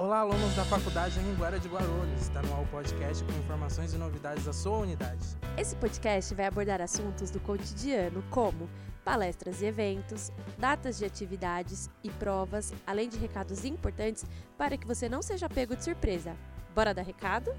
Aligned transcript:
Olá, 0.00 0.20
alunos 0.20 0.56
da 0.56 0.64
Faculdade 0.64 1.20
Anhanguera 1.20 1.60
de 1.60 1.68
Guarulhos. 1.68 2.22
Está 2.22 2.40
no 2.40 2.54
ar 2.54 2.62
o 2.62 2.66
podcast 2.68 3.22
com 3.22 3.32
informações 3.32 3.92
e 3.92 3.98
novidades 3.98 4.46
da 4.46 4.52
sua 4.54 4.78
unidade. 4.78 5.36
Esse 5.58 5.76
podcast 5.76 6.34
vai 6.34 6.46
abordar 6.46 6.80
assuntos 6.80 7.30
do 7.30 7.38
cotidiano, 7.38 8.24
como 8.30 8.66
palestras 9.04 9.60
e 9.60 9.66
eventos, 9.66 10.32
datas 10.56 10.96
de 10.96 11.04
atividades 11.04 11.90
e 12.02 12.08
provas, 12.08 12.72
além 12.86 13.10
de 13.10 13.18
recados 13.18 13.66
importantes 13.66 14.24
para 14.56 14.78
que 14.78 14.86
você 14.86 15.06
não 15.06 15.20
seja 15.20 15.50
pego 15.50 15.76
de 15.76 15.84
surpresa. 15.84 16.34
Bora 16.74 16.94
dar 16.94 17.02
recado? 17.02 17.54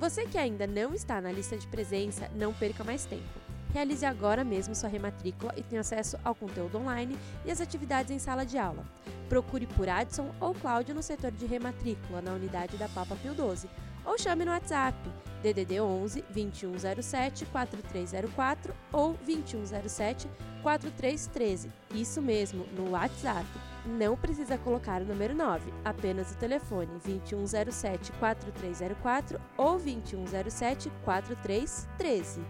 Você 0.00 0.26
que 0.26 0.36
ainda 0.36 0.66
não 0.66 0.92
está 0.92 1.20
na 1.20 1.30
lista 1.30 1.56
de 1.56 1.68
presença, 1.68 2.28
não 2.34 2.52
perca 2.52 2.82
mais 2.82 3.04
tempo. 3.04 3.43
Realize 3.74 4.06
agora 4.06 4.44
mesmo 4.44 4.72
sua 4.72 4.88
rematrícula 4.88 5.52
e 5.56 5.62
tenha 5.64 5.80
acesso 5.80 6.16
ao 6.22 6.32
conteúdo 6.32 6.78
online 6.78 7.18
e 7.44 7.50
às 7.50 7.60
atividades 7.60 8.12
em 8.12 8.20
sala 8.20 8.46
de 8.46 8.56
aula. 8.56 8.84
Procure 9.28 9.66
por 9.66 9.88
Adson 9.88 10.32
ou 10.40 10.54
Cláudio 10.54 10.94
no 10.94 11.02
setor 11.02 11.32
de 11.32 11.44
rematrícula 11.44 12.22
na 12.22 12.34
unidade 12.34 12.76
da 12.76 12.88
Papa 12.88 13.16
Pio 13.16 13.34
12 13.34 13.68
ou 14.04 14.16
chame 14.16 14.44
no 14.44 14.52
WhatsApp 14.52 14.96
DDD 15.42 15.80
11 15.80 16.24
2107 16.30 17.46
4304 17.46 18.72
ou 18.92 19.14
2107 19.26 20.28
4313. 20.62 21.68
Isso 21.92 22.22
mesmo, 22.22 22.64
no 22.76 22.92
WhatsApp. 22.92 23.44
Não 23.84 24.16
precisa 24.16 24.56
colocar 24.56 25.02
o 25.02 25.04
número 25.04 25.34
9, 25.34 25.72
apenas 25.84 26.30
o 26.30 26.36
telefone 26.36 26.92
2107 27.04 28.12
4304 28.12 29.40
ou 29.58 29.72
2107 29.78 30.92
4313. 31.04 32.40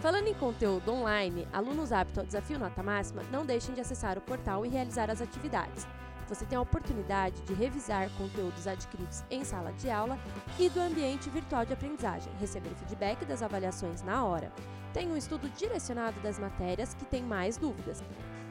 Falando 0.00 0.28
em 0.28 0.34
conteúdo 0.34 0.92
online, 0.92 1.48
alunos 1.52 1.90
aptos 1.90 2.18
ao 2.18 2.24
desafio 2.24 2.56
nota 2.56 2.84
máxima 2.84 3.24
não 3.32 3.44
deixem 3.44 3.74
de 3.74 3.80
acessar 3.80 4.16
o 4.16 4.20
portal 4.20 4.64
e 4.64 4.68
realizar 4.68 5.10
as 5.10 5.20
atividades. 5.20 5.88
Você 6.28 6.46
tem 6.46 6.56
a 6.56 6.60
oportunidade 6.60 7.40
de 7.42 7.52
revisar 7.52 8.08
conteúdos 8.16 8.68
adquiridos 8.68 9.24
em 9.28 9.42
sala 9.42 9.72
de 9.72 9.90
aula 9.90 10.16
e 10.56 10.68
do 10.68 10.78
ambiente 10.78 11.28
virtual 11.28 11.66
de 11.66 11.72
aprendizagem, 11.72 12.32
receber 12.38 12.70
feedback 12.76 13.24
das 13.24 13.42
avaliações 13.42 14.00
na 14.02 14.24
hora. 14.24 14.52
Tem 14.94 15.10
um 15.10 15.16
estudo 15.16 15.48
direcionado 15.56 16.20
das 16.20 16.38
matérias 16.38 16.94
que 16.94 17.04
tem 17.04 17.24
mais 17.24 17.56
dúvidas, 17.56 18.00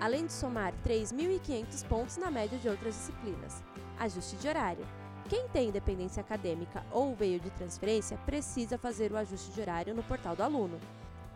além 0.02 0.26
de 0.26 0.34
somar 0.34 0.74
3.500 0.86 1.88
pontos 1.88 2.18
na 2.18 2.30
média 2.30 2.58
de 2.58 2.68
outras 2.68 2.94
disciplinas. 2.94 3.64
Ajuste 3.98 4.36
de 4.36 4.50
horário. 4.50 4.86
Quem 5.30 5.48
tem 5.48 5.72
dependência 5.72 6.20
acadêmica 6.20 6.84
ou 6.92 7.16
veio 7.16 7.40
de 7.40 7.50
transferência 7.52 8.18
precisa 8.26 8.78
fazer 8.78 9.14
o 9.14 9.18
ajuste 9.18 9.52
de 9.52 9.62
horário 9.62 9.96
no 9.96 10.04
portal 10.04 10.36
do 10.36 10.44
aluno. 10.44 10.78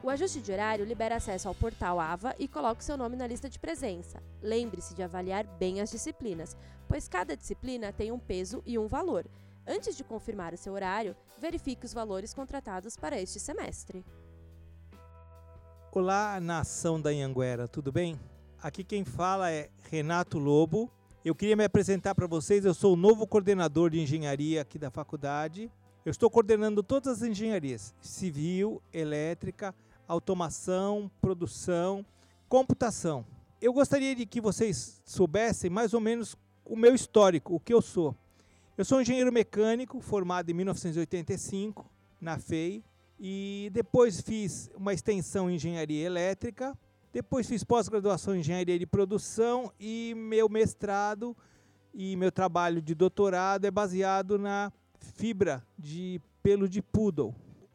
O 0.03 0.09
ajuste 0.09 0.41
de 0.41 0.52
horário 0.52 0.83
libera 0.83 1.17
acesso 1.17 1.47
ao 1.47 1.53
portal 1.53 1.99
AVA 1.99 2.35
e 2.39 2.47
coloca 2.47 2.81
o 2.81 2.83
seu 2.83 2.97
nome 2.97 3.16
na 3.16 3.27
lista 3.27 3.47
de 3.47 3.59
presença. 3.59 4.21
Lembre-se 4.41 4.95
de 4.95 5.03
avaliar 5.03 5.45
bem 5.59 5.80
as 5.80 5.91
disciplinas, 5.91 6.57
pois 6.88 7.07
cada 7.07 7.38
disciplina 7.38 7.94
tem 7.94 8.11
um 8.11 8.17
peso 8.17 8.63
e 8.66 8.79
um 8.79 8.88
valor. 8.88 9.27
Antes 9.67 9.95
de 9.95 10.03
confirmar 10.03 10.55
o 10.55 10.57
seu 10.57 10.73
horário, 10.73 11.16
verifique 11.39 11.85
os 11.85 11.94
valores 11.94 12.33
contratados 12.33 12.97
para 12.97 13.22
este 13.22 13.39
semestre. 13.39 14.03
Olá, 15.91 16.39
nação 16.41 16.99
da 16.99 17.11
Anhanguera, 17.11 17.67
tudo 17.67 17.91
bem? 17.91 18.19
Aqui 18.59 18.83
quem 18.83 19.05
fala 19.05 19.52
é 19.52 19.69
Renato 19.91 20.39
Lobo. 20.39 20.89
Eu 21.23 21.35
queria 21.35 21.55
me 21.55 21.63
apresentar 21.63 22.16
para 22.16 22.25
vocês, 22.25 22.66
eu 22.66 22.73
sou 22.73 22.94
o 22.94 22.97
novo 22.97 23.27
coordenador 23.27 23.91
de 23.91 23.99
engenharia 23.99 24.63
aqui 24.63 24.79
da 24.79 24.89
faculdade. 24.89 25.72
Eu 26.03 26.09
estou 26.09 26.31
coordenando 26.31 26.81
todas 26.81 27.22
as 27.22 27.22
engenharias: 27.22 27.94
civil, 28.02 28.81
elétrica, 28.91 29.75
automação, 30.11 31.09
produção, 31.21 32.05
computação. 32.49 33.25
Eu 33.61 33.71
gostaria 33.71 34.13
de 34.13 34.25
que 34.25 34.41
vocês 34.41 35.01
soubessem 35.05 35.69
mais 35.69 35.93
ou 35.93 36.01
menos 36.01 36.35
o 36.66 36.75
meu 36.75 36.94
histórico, 36.94 37.55
o 37.55 37.59
que 37.59 37.73
eu 37.73 37.81
sou. 37.81 38.13
Eu 38.77 38.83
sou 38.83 39.01
engenheiro 39.01 39.31
mecânico, 39.31 40.01
formado 40.01 40.50
em 40.50 40.53
1985 40.53 41.89
na 42.19 42.38
FEI, 42.38 42.83
e 43.17 43.69
depois 43.71 44.19
fiz 44.19 44.69
uma 44.75 44.94
extensão 44.94 45.50
em 45.50 45.55
engenharia 45.55 46.05
elétrica, 46.05 46.77
depois 47.13 47.47
fiz 47.47 47.63
pós-graduação 47.63 48.35
em 48.35 48.39
engenharia 48.39 48.77
de 48.77 48.85
produção 48.85 49.71
e 49.79 50.13
meu 50.17 50.50
mestrado 50.50 51.38
e 51.94 52.17
meu 52.17 52.31
trabalho 52.31 52.81
de 52.81 52.94
doutorado 52.94 53.63
é 53.63 53.71
baseado 53.71 54.38
na 54.38 54.73
fibra 55.00 55.66
de 55.77 56.19
pelo 56.41 56.67
de 56.67 56.81
poodle 56.81 57.33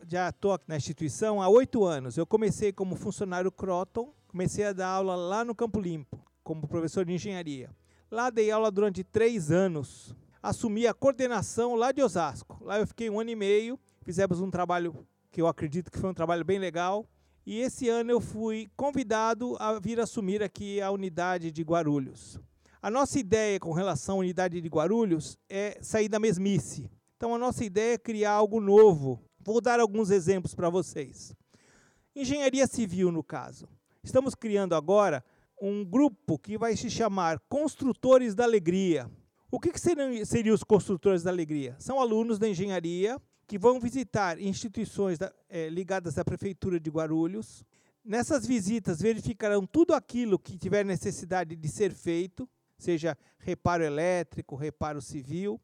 já 0.09 0.29
estou 0.29 0.53
aqui 0.53 0.65
na 0.69 0.77
instituição 0.77 1.43
há 1.43 1.49
oito 1.49 1.85
anos. 1.85 2.17
Eu 2.17 2.27
comecei 2.27 2.73
como 2.73 2.95
funcionário 2.97 3.51
Croton, 3.51 4.13
comecei 4.29 4.65
a 4.65 4.73
dar 4.73 4.89
aula 4.89 5.17
lá 5.17 5.45
no 5.45 5.55
Campo 5.55 5.81
Limpo, 5.81 6.19
como 6.45 6.69
professor 6.69 7.05
de 7.05 7.13
engenharia. 7.13 7.71
Lá 8.11 8.31
dei 8.31 8.51
aula 8.51 8.71
durante 8.71 9.03
três 9.03 9.51
anos. 9.51 10.15
Assumi 10.43 10.87
a 10.87 10.95
coordenação 10.95 11.75
lá 11.75 11.91
de 11.91 12.03
Osasco. 12.03 12.59
Lá 12.63 12.79
eu 12.79 12.87
fiquei 12.87 13.11
um 13.11 13.19
ano 13.19 13.31
e 13.31 13.37
meio. 13.37 13.81
Fizemos 14.03 14.41
um 14.41 14.51
trabalho 14.51 14.95
que 15.33 15.43
eu 15.43 15.49
acredito 15.49 15.91
que 15.91 15.99
foi 15.99 16.11
um 16.11 16.15
trabalho 16.15 16.45
bem 16.45 16.59
legal. 16.59 17.05
E 17.45 17.59
esse 17.59 17.89
ano 17.89 18.13
eu 18.13 18.21
fui 18.21 18.69
convidado 18.77 19.57
a 19.59 19.79
vir 19.81 19.99
assumir 19.99 20.43
aqui 20.43 20.81
a 20.81 20.91
unidade 20.91 21.51
de 21.51 21.63
Guarulhos. 21.63 22.41
A 22.81 22.91
nossa 22.91 23.19
ideia 23.19 23.59
com 23.59 23.73
relação 23.73 24.17
à 24.17 24.19
unidade 24.21 24.61
de 24.61 24.69
Guarulhos 24.69 25.37
é 25.49 25.79
sair 25.83 26.09
da 26.09 26.21
mesmice. 26.21 26.89
Então 27.17 27.35
a 27.35 27.39
nossa 27.39 27.65
ideia 27.65 27.95
é 27.95 27.99
criar 27.99 28.33
algo 28.33 28.61
novo, 28.61 29.21
Vou 29.47 29.61
dar 29.61 29.79
alguns 29.79 30.11
exemplos 30.11 30.57
para 30.57 30.69
vocês. 30.69 31.33
Engenharia 32.17 32.67
civil, 32.67 33.13
no 33.13 33.23
caso. 33.23 33.69
Estamos 34.03 34.35
criando 34.35 34.75
agora 34.75 35.25
um 35.63 35.85
grupo 35.85 36.37
que 36.37 36.59
vai 36.59 36.77
se 36.77 36.91
chamar 36.91 37.39
Construtores 37.49 38.35
da 38.35 38.43
Alegria. 38.43 39.09
O 39.49 39.61
que, 39.61 39.71
que 39.71 39.81
seriam, 39.81 40.25
seriam 40.25 40.53
os 40.53 40.65
Construtores 40.65 41.23
da 41.23 41.31
Alegria? 41.31 41.77
São 41.79 42.01
alunos 42.01 42.41
da 42.41 42.49
engenharia 42.49 43.23
que 43.47 43.57
vão 43.57 43.79
visitar 43.79 44.41
instituições 44.41 45.17
da, 45.17 45.33
é, 45.49 45.69
ligadas 45.69 46.19
à 46.19 46.25
Prefeitura 46.25 46.81
de 46.81 46.91
Guarulhos. 46.91 47.65
Nessas 48.05 48.45
visitas, 48.45 49.01
verificarão 49.01 49.65
tudo 49.65 49.95
aquilo 49.95 50.41
que 50.41 50.59
tiver 50.59 50.85
necessidade 50.85 51.55
de 51.55 51.69
ser 51.69 51.95
feito, 51.95 52.49
seja 52.77 53.17
reparo 53.39 53.85
elétrico, 53.85 54.57
reparo 54.57 55.01
civil, 55.01 55.61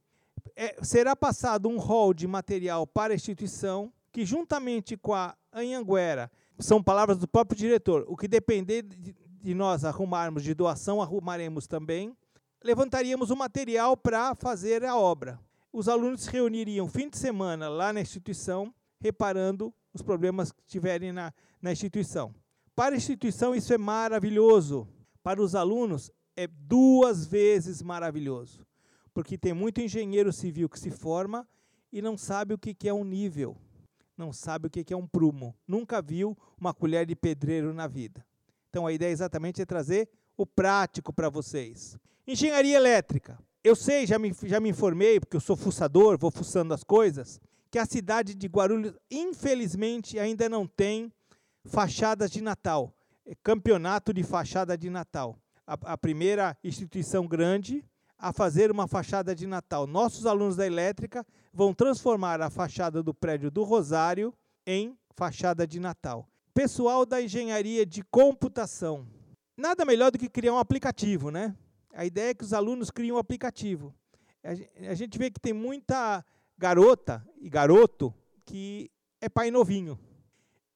é, 0.57 0.77
será 0.83 1.15
passado 1.15 1.69
um 1.69 1.79
rol 1.79 2.13
de 2.13 2.27
material 2.27 2.87
para 2.87 3.13
a 3.13 3.17
instituição, 3.17 3.93
que 4.11 4.25
juntamente 4.25 4.97
com 4.97 5.15
a 5.15 5.37
Anhanguera, 5.53 6.31
são 6.59 6.83
palavras 6.83 7.19
do 7.19 7.27
próprio 7.27 7.59
diretor, 7.59 8.05
o 8.07 8.17
que 8.17 8.29
depender 8.29 8.83
de, 8.83 9.55
nós 9.55 9.85
arrumarmos 9.85 10.43
de 10.43 10.55
doação, 10.55 11.03
arrumaremos 11.03 11.67
também, 11.67 12.17
levantaríamos 12.63 13.31
o 13.31 13.37
material 13.37 13.97
para 13.97 14.35
fazer 14.35 14.85
a 14.85 14.97
obra. 14.97 15.41
Os 15.73 15.89
alunos 15.89 16.23
se 16.23 16.31
reuniriam 16.31 16.87
fim 16.87 17.09
de 17.09 17.19
semana 17.19 17.69
lá 17.69 17.93
na 17.93 18.01
instituição, 18.01 18.73
reparando 19.01 19.75
os 19.93 20.03
problemas 20.03 20.53
que 20.53 20.63
tiverem 20.67 21.13
na, 21.13 21.33
na 21.61 21.73
instituição. 21.73 22.35
Para 22.75 22.95
a 22.95 22.99
instituição, 22.99 23.55
isso 23.55 23.73
é 23.73 23.79
maravilhoso. 23.79 24.87
Para 25.23 25.43
os 25.43 25.55
alunos, 25.55 26.11
é 26.37 26.47
duas 26.47 27.27
vezes 27.27 27.83
maravilhoso 27.83 28.65
porque 29.15 29.37
tem 29.37 29.53
muito 29.53 29.81
engenheiro 29.81 30.33
civil 30.33 30.69
que 30.69 30.79
se 30.79 30.91
forma 30.91 31.47
e 31.93 32.01
não 32.01 32.17
sabe 32.17 32.55
o 32.55 32.59
que 32.59 32.89
é 32.89 32.95
um 32.95 33.05
nível, 33.05 33.57
não 34.17 34.33
sabe 34.33 34.67
o 34.67 34.71
que 34.71 34.93
é 34.93 34.97
um 34.97 35.07
prumo, 35.07 35.55
nunca 35.67 36.01
viu 36.01 36.37
uma 36.59 36.73
colher 36.73 37.07
de 37.07 37.15
pedreiro 37.15 37.73
na 37.75 37.87
vida. 37.87 38.25
Então 38.69 38.87
a 38.87 38.93
ideia 38.93 39.11
exatamente 39.11 39.61
é 39.61 39.67
trazer 39.67 40.09
o 40.37 40.47
prático 40.47 41.13
para 41.13 41.29
vocês. 41.29 41.99
Engenharia 42.27 42.77
elétrica. 42.77 43.39
Eu 43.63 43.77
sei, 43.77 44.07
já 44.07 44.19
me, 44.19 44.35
já 44.45 44.59
me 44.59 44.71
informei, 44.71 45.21
porque 45.21 45.37
eu 45.37 45.41
sou 45.41 45.57
fuçador, 45.57 46.19
vou 46.19 46.31
fuçando 46.31 46.73
as 46.73 46.83
coisas, 46.83 47.41
que 47.71 47.79
a 47.79 47.87
cidade 47.87 48.35
de 48.35 48.47
Guarulhos, 48.49 48.95
infelizmente, 49.11 50.19
ainda 50.19 50.49
não 50.49 50.67
tem 50.67 51.13
fachadas 51.65 52.31
de 52.31 52.41
Natal. 52.41 52.93
É 53.25 53.35
campeonato 53.37 54.13
de 54.13 54.23
fachada 54.23 54.77
de 54.77 54.91
Natal. 54.91 55.39
A, 55.67 55.93
a 55.93 55.99
primeira 55.99 56.57
instituição 56.65 57.27
grande 57.27 57.85
a 58.23 58.33
fazer 58.33 58.71
uma 58.71 58.87
fachada 58.87 59.35
de 59.35 59.49
Natal. 59.49 59.85
Nossos 59.85 60.27
alunos 60.27 60.55
da 60.55 60.65
elétrica 60.65 61.27
vão 61.53 61.75
transformar 61.75 62.41
a 62.41 62.49
fachada 62.49 63.03
do 63.03 63.13
prédio 63.13 63.51
do 63.51 63.65
Rosário 63.65 64.33
em 64.65 64.97
fachada 65.17 65.67
de 65.67 65.81
Natal. 65.81 66.29
Pessoal 66.55 67.05
da 67.05 67.21
engenharia 67.21 67.85
de 67.85 68.01
computação. 68.05 69.09
Nada 69.57 69.85
melhor 69.85 70.13
do 70.13 70.19
que 70.19 70.29
criar 70.29 70.53
um 70.55 70.59
aplicativo, 70.59 71.33
né? 71.33 71.57
A 71.93 72.05
ideia 72.05 72.31
é 72.31 72.35
que 72.35 72.45
os 72.45 72.53
alunos 72.53 72.93
criem 72.93 73.11
um 73.11 73.19
aplicativo. 73.19 73.93
A 74.45 74.95
gente 74.95 75.19
vê 75.19 75.29
que 75.29 75.41
tem 75.41 75.53
muita 75.53 76.25
garota 76.57 77.27
e 77.41 77.51
garoto 77.51 78.15
que 78.45 78.89
é 79.21 79.29
pai 79.29 79.51
novinho 79.51 79.99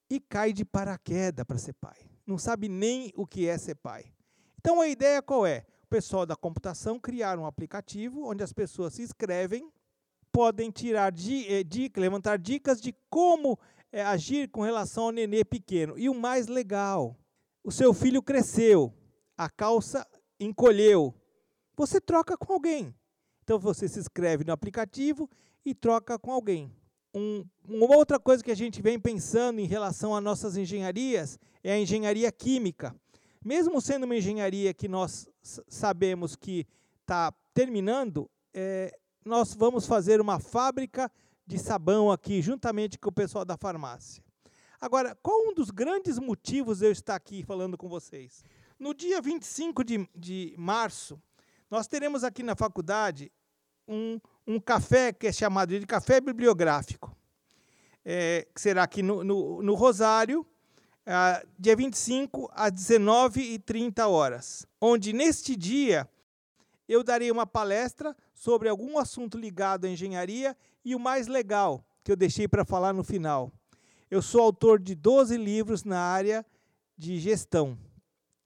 e 0.09 0.19
cai 0.19 0.51
de 0.51 0.65
paraquedas 0.65 1.45
para 1.45 1.57
ser 1.57 1.73
pai. 1.73 2.09
Não 2.25 2.37
sabe 2.37 2.67
nem 2.67 3.13
o 3.15 3.25
que 3.25 3.47
é 3.47 3.57
ser 3.57 3.75
pai. 3.75 4.11
Então 4.59 4.81
a 4.81 4.87
ideia 4.89 5.21
qual 5.21 5.45
é? 5.45 5.65
O 5.87 5.89
pessoal 5.89 6.25
da 6.25 6.35
computação 6.35 6.99
criaram 6.99 7.43
um 7.43 7.45
aplicativo 7.45 8.29
onde 8.29 8.43
as 8.43 8.51
pessoas 8.51 8.95
se 8.95 9.01
inscrevem, 9.01 9.71
podem 10.33 10.69
tirar 10.69 11.13
eh, 11.13 11.63
dicas, 11.63 12.01
levantar 12.01 12.37
dicas 12.37 12.81
de 12.81 12.93
como 13.09 13.57
é, 13.89 14.03
agir 14.03 14.49
com 14.49 14.61
relação 14.61 15.05
ao 15.05 15.11
nenê 15.11 15.45
pequeno. 15.45 15.97
E 15.97 16.09
o 16.09 16.13
mais 16.13 16.47
legal, 16.47 17.17
o 17.63 17.71
seu 17.71 17.93
filho 17.93 18.21
cresceu, 18.21 18.93
a 19.37 19.49
calça 19.49 20.05
encolheu. 20.37 21.15
Você 21.77 22.01
troca 22.01 22.37
com 22.37 22.51
alguém. 22.51 22.93
Então 23.41 23.57
você 23.57 23.87
se 23.87 23.97
inscreve 23.97 24.43
no 24.43 24.51
aplicativo 24.51 25.29
e 25.63 25.73
troca 25.73 26.19
com 26.19 26.33
alguém. 26.33 26.69
Um, 27.15 27.45
uma 27.65 27.95
outra 27.95 28.19
coisa 28.19 28.43
que 28.43 28.51
a 28.51 28.55
gente 28.55 28.81
vem 28.81 28.99
pensando 28.99 29.61
em 29.61 29.65
relação 29.65 30.13
às 30.13 30.21
nossas 30.21 30.57
engenharias 30.57 31.39
é 31.63 31.71
a 31.71 31.79
engenharia 31.79 32.29
química. 32.29 32.93
Mesmo 33.43 33.81
sendo 33.81 34.03
uma 34.03 34.15
engenharia 34.15 34.73
que 34.73 34.87
nós 34.87 35.27
sabemos 35.41 36.35
que 36.35 36.67
está 37.01 37.33
terminando, 37.53 38.29
é, 38.53 38.97
nós 39.23 39.53
vamos 39.53 39.85
fazer 39.85 40.19
uma 40.19 40.39
fábrica 40.39 41.11
de 41.45 41.57
sabão 41.57 42.11
aqui, 42.11 42.41
juntamente 42.41 42.99
com 42.99 43.09
o 43.09 43.13
pessoal 43.13 43.45
da 43.45 43.57
farmácia. 43.57 44.23
Agora, 44.79 45.17
qual 45.23 45.47
um 45.47 45.53
dos 45.53 45.71
grandes 45.71 46.19
motivos 46.19 46.81
eu 46.81 46.91
estar 46.91 47.15
aqui 47.15 47.43
falando 47.43 47.77
com 47.77 47.87
vocês? 47.87 48.43
No 48.77 48.93
dia 48.93 49.21
25 49.21 49.83
de, 49.83 50.07
de 50.15 50.53
março, 50.57 51.19
nós 51.69 51.87
teremos 51.87 52.23
aqui 52.23 52.43
na 52.43 52.55
faculdade 52.55 53.31
um, 53.87 54.19
um 54.45 54.59
café 54.59 55.11
que 55.11 55.27
é 55.27 55.31
chamado 55.31 55.79
de 55.79 55.85
café 55.85 56.21
bibliográfico, 56.21 57.15
é, 58.05 58.47
que 58.53 58.61
será 58.61 58.83
aqui 58.83 59.01
no, 59.01 59.23
no, 59.23 59.63
no 59.63 59.73
Rosário, 59.73 60.45
é, 61.09 61.45
dia 61.57 61.73
25 61.73 62.51
às 62.53 62.69
19h30 62.73 64.05
horas, 64.09 64.67
onde 64.81 65.13
neste 65.13 65.55
dia 65.55 66.05
eu 66.85 67.01
darei 67.01 67.31
uma 67.31 67.47
palestra 67.47 68.13
sobre 68.33 68.67
algum 68.67 68.99
assunto 68.99 69.37
ligado 69.37 69.85
à 69.85 69.89
engenharia 69.89 70.55
e 70.83 70.93
o 70.93 70.99
mais 70.99 71.27
legal, 71.27 71.81
que 72.03 72.11
eu 72.11 72.15
deixei 72.17 72.45
para 72.45 72.65
falar 72.65 72.91
no 72.91 73.05
final. 73.05 73.49
Eu 74.11 74.21
sou 74.21 74.41
autor 74.41 74.79
de 74.79 74.95
12 74.95 75.37
livros 75.37 75.85
na 75.85 75.97
área 75.97 76.45
de 76.97 77.17
gestão. 77.19 77.77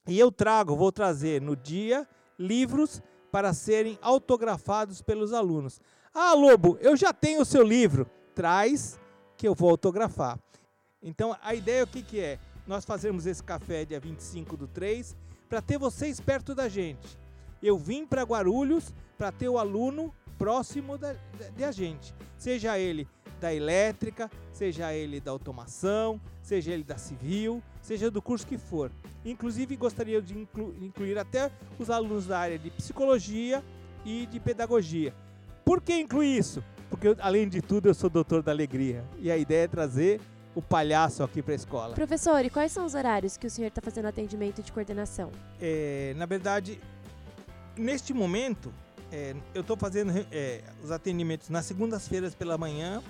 E 0.07 0.19
eu 0.19 0.31
trago, 0.31 0.75
vou 0.75 0.91
trazer 0.91 1.41
no 1.41 1.55
dia, 1.55 2.07
livros 2.37 3.01
para 3.31 3.53
serem 3.53 3.97
autografados 4.03 5.01
pelos 5.01 5.33
alunos. 5.33 5.81
Ah, 6.13 6.33
Lobo, 6.35 6.77
eu 6.79 6.95
já 6.95 7.11
tenho 7.11 7.41
o 7.41 7.45
seu 7.45 7.63
livro. 7.63 8.07
Traz 8.35 8.99
que 9.35 9.47
eu 9.47 9.55
vou 9.55 9.71
autografar. 9.71 10.39
Então, 11.01 11.35
a 11.41 11.55
ideia 11.55 11.83
o 11.83 11.87
que, 11.87 12.03
que 12.03 12.19
é? 12.19 12.39
Nós 12.67 12.85
fazemos 12.85 13.25
esse 13.25 13.43
café 13.43 13.85
dia 13.85 13.99
25 13.99 14.55
do 14.55 14.67
3 14.67 15.15
para 15.49 15.61
ter 15.61 15.77
vocês 15.77 16.19
perto 16.19 16.53
da 16.55 16.69
gente. 16.69 17.17
Eu 17.61 17.77
vim 17.77 18.05
para 18.05 18.23
Guarulhos 18.23 18.93
para 19.17 19.31
ter 19.31 19.49
o 19.49 19.57
aluno 19.57 20.13
próximo 20.37 20.97
da, 20.97 21.13
de 21.55 21.63
a 21.63 21.71
gente, 21.71 22.15
seja 22.37 22.79
ele 22.79 23.07
da 23.39 23.53
elétrica, 23.53 24.29
seja 24.53 24.93
ele 24.93 25.19
da 25.19 25.31
automação, 25.31 26.21
seja 26.41 26.71
ele 26.71 26.83
da 26.83 26.97
civil, 26.97 27.61
seja 27.81 28.09
do 28.09 28.21
curso 28.21 28.45
que 28.45 28.57
for. 28.57 28.91
Inclusive, 29.25 29.75
gostaria 29.75 30.21
de 30.21 30.37
inclu 30.37 30.75
incluir 30.79 31.17
até 31.17 31.51
os 31.79 31.89
alunos 31.89 32.27
da 32.27 32.39
área 32.39 32.57
de 32.57 32.69
psicologia 32.69 33.63
e 34.05 34.27
de 34.27 34.39
pedagogia. 34.39 35.13
Por 35.65 35.81
que 35.81 35.99
incluir 35.99 36.37
isso? 36.37 36.63
Porque, 36.89 37.15
além 37.19 37.47
de 37.47 37.61
tudo, 37.61 37.89
eu 37.89 37.93
sou 37.93 38.09
doutor 38.09 38.43
da 38.43 38.51
alegria. 38.51 39.03
E 39.19 39.31
a 39.31 39.37
ideia 39.37 39.63
é 39.63 39.67
trazer 39.67 40.21
o 40.53 40.61
palhaço 40.61 41.23
aqui 41.23 41.41
para 41.41 41.53
a 41.53 41.55
escola. 41.55 41.95
Professor, 41.95 42.43
e 42.43 42.49
quais 42.49 42.71
são 42.71 42.85
os 42.85 42.93
horários 42.93 43.37
que 43.37 43.47
o 43.47 43.49
senhor 43.49 43.69
está 43.69 43.81
fazendo 43.81 44.05
atendimento 44.05 44.61
de 44.61 44.71
coordenação? 44.71 45.31
É, 45.59 46.13
na 46.17 46.25
verdade, 46.25 46.79
neste 47.77 48.13
momento, 48.13 48.73
é, 49.11 49.35
eu 49.53 49.61
estou 49.61 49.77
fazendo 49.77 50.11
é, 50.31 50.61
os 50.83 50.91
atendimentos 50.91 51.49
nas 51.49 51.65
segundas-feiras 51.65 52.35
pela 52.35 52.57
manhã. 52.57 53.01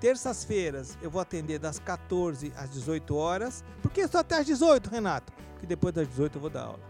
Terças-feiras 0.00 0.98
eu 1.00 1.10
vou 1.10 1.20
atender 1.20 1.58
das 1.58 1.78
14 1.78 2.52
às 2.56 2.70
18 2.70 3.16
horas. 3.16 3.64
Por 3.80 3.90
que 3.90 4.06
só 4.08 4.18
até 4.18 4.38
às 4.38 4.46
18, 4.46 4.90
Renato? 4.90 5.32
Porque 5.52 5.66
depois 5.66 5.94
das 5.94 6.08
18 6.08 6.36
eu 6.36 6.40
vou 6.40 6.50
dar 6.50 6.64
aula. 6.64 6.80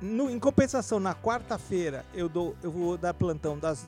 No, 0.00 0.30
em 0.30 0.38
compensação, 0.38 0.98
na 0.98 1.14
quarta-feira 1.14 2.04
eu, 2.14 2.28
dou, 2.28 2.56
eu 2.62 2.70
vou 2.70 2.96
dar 2.96 3.14
plantão 3.14 3.58
das, 3.58 3.86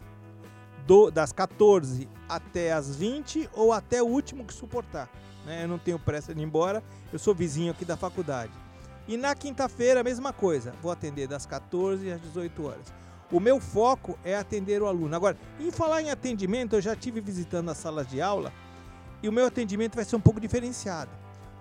do, 0.86 1.10
das 1.10 1.32
14 1.32 2.08
até 2.28 2.72
as 2.72 2.94
20 2.96 3.48
ou 3.54 3.72
até 3.72 4.02
o 4.02 4.06
último 4.06 4.44
que 4.44 4.54
suportar. 4.54 5.08
Né? 5.44 5.64
Eu 5.64 5.68
não 5.68 5.78
tenho 5.78 5.98
pressa 5.98 6.34
de 6.34 6.40
ir 6.40 6.44
embora, 6.44 6.82
eu 7.12 7.18
sou 7.18 7.34
vizinho 7.34 7.72
aqui 7.72 7.84
da 7.84 7.96
faculdade. 7.96 8.52
E 9.06 9.16
na 9.16 9.34
quinta-feira, 9.34 10.00
a 10.00 10.04
mesma 10.04 10.32
coisa, 10.32 10.74
vou 10.82 10.90
atender 10.90 11.28
das 11.28 11.44
14 11.44 12.10
às 12.10 12.20
18 12.20 12.66
horas. 12.66 12.92
O 13.30 13.40
meu 13.40 13.60
foco 13.60 14.18
é 14.24 14.36
atender 14.36 14.80
o 14.82 14.86
aluno. 14.86 15.14
Agora, 15.14 15.36
em 15.58 15.70
falar 15.70 16.02
em 16.02 16.10
atendimento, 16.10 16.76
eu 16.76 16.80
já 16.80 16.94
tive 16.94 17.20
visitando 17.20 17.70
as 17.70 17.78
salas 17.78 18.06
de 18.06 18.20
aula 18.20 18.52
e 19.22 19.28
o 19.28 19.32
meu 19.32 19.46
atendimento 19.46 19.96
vai 19.96 20.04
ser 20.04 20.16
um 20.16 20.20
pouco 20.20 20.40
diferenciado. 20.40 21.10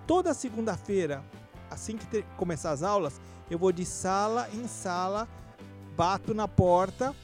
Toda 0.06 0.34
segunda-feira, 0.34 1.22
assim 1.70 1.96
que 1.96 2.06
ter, 2.06 2.24
começar 2.36 2.70
as 2.70 2.82
aulas, 2.82 3.20
eu 3.50 3.58
vou 3.58 3.72
de 3.72 3.84
sala 3.84 4.48
em 4.52 4.68
sala, 4.68 5.28
bato 5.96 6.34
na 6.34 6.46
porta, 6.46 7.14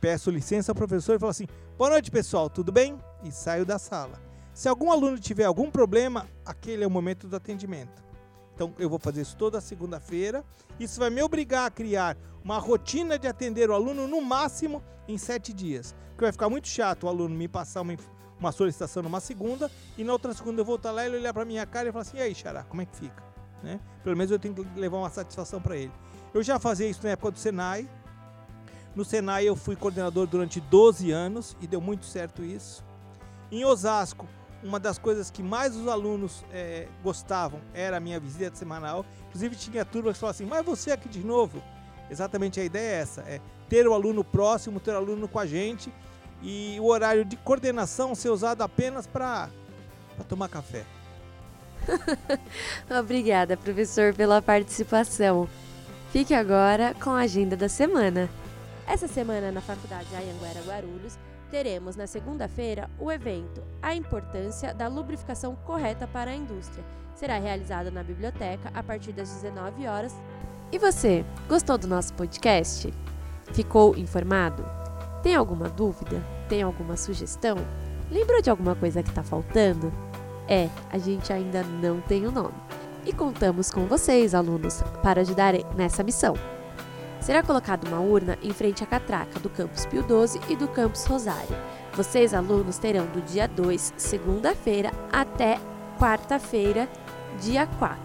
peço 0.00 0.30
licença 0.30 0.72
ao 0.72 0.76
professor 0.76 1.16
e 1.16 1.18
falo 1.18 1.30
assim: 1.30 1.46
Boa 1.76 1.90
noite, 1.90 2.10
pessoal, 2.10 2.48
tudo 2.48 2.72
bem? 2.72 2.98
E 3.22 3.30
saio 3.30 3.64
da 3.64 3.78
sala. 3.78 4.20
Se 4.54 4.68
algum 4.68 4.90
aluno 4.90 5.18
tiver 5.18 5.44
algum 5.44 5.70
problema, 5.70 6.26
aquele 6.44 6.82
é 6.82 6.86
o 6.86 6.90
momento 6.90 7.28
do 7.28 7.36
atendimento. 7.36 8.02
Então 8.54 8.72
eu 8.78 8.88
vou 8.88 8.98
fazer 8.98 9.20
isso 9.20 9.36
toda 9.36 9.60
segunda-feira. 9.60 10.42
Isso 10.80 10.98
vai 10.98 11.10
me 11.10 11.22
obrigar 11.22 11.66
a 11.66 11.70
criar 11.70 12.16
uma 12.42 12.58
rotina 12.58 13.18
de 13.18 13.28
atender 13.28 13.68
o 13.68 13.74
aluno 13.74 14.08
no 14.08 14.22
máximo 14.22 14.82
em 15.06 15.18
sete 15.18 15.52
dias. 15.52 15.94
Porque 16.08 16.24
vai 16.24 16.32
ficar 16.32 16.48
muito 16.48 16.68
chato 16.68 17.04
o 17.04 17.08
aluno 17.08 17.36
me 17.36 17.46
passar 17.46 17.82
uma, 17.82 17.94
uma 18.40 18.50
solicitação 18.52 19.02
numa 19.02 19.20
segunda 19.20 19.70
e 19.98 20.02
na 20.02 20.12
outra 20.12 20.32
segunda 20.32 20.62
eu 20.62 20.64
voltar 20.64 20.90
lá 20.90 21.02
e 21.02 21.06
ele 21.06 21.18
olhar 21.18 21.34
para 21.34 21.44
minha 21.44 21.66
cara 21.66 21.90
e 21.90 21.92
falar 21.92 22.02
assim: 22.02 22.16
e 22.16 22.22
aí, 22.22 22.34
Xará, 22.34 22.62
como 22.64 22.80
é 22.80 22.86
que 22.86 22.96
fica? 22.96 23.22
Né? 23.62 23.78
Pelo 24.02 24.16
menos 24.16 24.30
eu 24.30 24.38
tenho 24.38 24.54
que 24.54 24.80
levar 24.80 24.96
uma 24.96 25.10
satisfação 25.10 25.60
para 25.60 25.76
ele. 25.76 25.92
Eu 26.32 26.42
já 26.42 26.58
fazia 26.58 26.88
isso 26.88 27.00
na 27.02 27.10
época 27.10 27.32
do 27.32 27.38
Senai. 27.38 27.86
No 28.96 29.04
Senai 29.04 29.46
eu 29.46 29.54
fui 29.54 29.76
coordenador 29.76 30.26
durante 30.26 30.58
12 30.58 31.12
anos 31.12 31.54
e 31.60 31.66
deu 31.66 31.82
muito 31.82 32.06
certo 32.06 32.42
isso. 32.42 32.82
Em 33.52 33.62
Osasco, 33.62 34.26
uma 34.62 34.80
das 34.80 34.98
coisas 34.98 35.30
que 35.30 35.42
mais 35.42 35.76
os 35.76 35.86
alunos 35.86 36.42
é, 36.50 36.88
gostavam 37.02 37.60
era 37.74 37.98
a 37.98 38.00
minha 38.00 38.18
visita 38.18 38.56
semanal. 38.56 39.04
Inclusive 39.28 39.54
tinha 39.54 39.84
turma 39.84 40.14
que 40.14 40.18
falava 40.18 40.34
assim, 40.34 40.46
mas 40.46 40.64
você 40.64 40.92
aqui 40.92 41.10
de 41.10 41.20
novo? 41.20 41.62
Exatamente 42.10 42.58
a 42.58 42.64
ideia 42.64 42.96
é 42.96 43.00
essa, 43.00 43.20
é 43.22 43.38
ter 43.68 43.86
o 43.86 43.92
aluno 43.92 44.24
próximo, 44.24 44.80
ter 44.80 44.92
o 44.92 44.96
aluno 44.96 45.28
com 45.28 45.38
a 45.38 45.44
gente 45.44 45.92
e 46.42 46.78
o 46.80 46.86
horário 46.86 47.24
de 47.24 47.36
coordenação 47.36 48.14
ser 48.14 48.30
usado 48.30 48.62
apenas 48.62 49.06
para 49.06 49.50
tomar 50.26 50.48
café. 50.48 50.86
Obrigada, 52.98 53.58
professor, 53.58 54.14
pela 54.14 54.40
participação. 54.40 55.46
Fique 56.12 56.32
agora 56.32 56.94
com 57.02 57.10
a 57.10 57.20
agenda 57.20 57.56
da 57.56 57.68
semana. 57.68 58.30
Essa 58.86 59.08
semana 59.08 59.50
na 59.50 59.60
Faculdade 59.60 60.14
Ayanguera 60.14 60.60
Guarulhos 60.64 61.18
teremos 61.50 61.96
na 61.96 62.06
segunda-feira 62.06 62.88
o 63.00 63.10
evento 63.10 63.60
A 63.82 63.94
Importância 63.94 64.72
da 64.72 64.86
Lubrificação 64.86 65.56
Correta 65.66 66.06
para 66.06 66.30
a 66.30 66.36
Indústria. 66.36 66.84
Será 67.14 67.36
realizado 67.36 67.90
na 67.90 68.04
biblioteca 68.04 68.70
a 68.72 68.82
partir 68.84 69.12
das 69.12 69.28
19 69.42 69.88
horas. 69.88 70.14
E 70.70 70.78
você, 70.78 71.24
gostou 71.48 71.76
do 71.76 71.88
nosso 71.88 72.14
podcast? 72.14 72.92
Ficou 73.52 73.96
informado? 73.96 74.64
Tem 75.20 75.34
alguma 75.34 75.68
dúvida? 75.68 76.22
Tem 76.48 76.62
alguma 76.62 76.96
sugestão? 76.96 77.56
Lembrou 78.08 78.40
de 78.40 78.50
alguma 78.50 78.76
coisa 78.76 79.02
que 79.02 79.08
está 79.08 79.24
faltando? 79.24 79.92
É, 80.48 80.68
a 80.90 80.98
gente 80.98 81.32
ainda 81.32 81.64
não 81.64 82.00
tem 82.00 82.24
o 82.24 82.30
nome. 82.30 82.54
E 83.04 83.12
contamos 83.12 83.68
com 83.68 83.86
vocês, 83.86 84.32
alunos, 84.32 84.80
para 85.02 85.22
ajudarem 85.22 85.64
nessa 85.76 86.04
missão 86.04 86.36
será 87.26 87.42
colocada 87.42 87.88
uma 87.88 87.98
urna 87.98 88.38
em 88.40 88.52
frente 88.52 88.84
à 88.84 88.86
catraca 88.86 89.40
do 89.40 89.50
campus 89.50 89.84
Pio 89.84 90.04
12 90.04 90.40
e 90.48 90.54
do 90.54 90.68
campus 90.68 91.04
Rosário. 91.06 91.56
Vocês, 91.92 92.32
alunos, 92.32 92.78
terão 92.78 93.04
do 93.06 93.20
dia 93.20 93.48
2, 93.48 93.94
segunda-feira, 93.96 94.92
até 95.12 95.58
quarta-feira, 95.98 96.88
dia 97.40 97.66
4. 97.80 97.98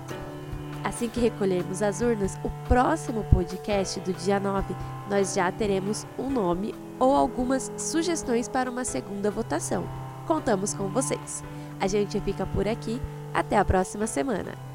Assim 0.84 1.08
que 1.08 1.20
recolhermos 1.20 1.84
as 1.84 2.02
urnas, 2.02 2.40
o 2.44 2.50
próximo 2.68 3.24
podcast 3.26 4.00
do 4.00 4.12
dia 4.12 4.40
9, 4.40 4.76
nós 5.08 5.36
já 5.36 5.52
teremos 5.52 6.04
um 6.18 6.28
nome 6.28 6.74
ou 6.98 7.16
algumas 7.16 7.72
sugestões 7.78 8.48
para 8.48 8.72
uma 8.72 8.84
segunda 8.84 9.30
votação. 9.30 9.88
Contamos 10.26 10.74
com 10.74 10.88
vocês. 10.88 11.44
A 11.80 11.86
gente 11.86 12.20
fica 12.22 12.48
por 12.48 12.68
aqui. 12.68 13.00
Até 13.32 13.56
a 13.56 13.64
próxima 13.64 14.08
semana. 14.08 14.71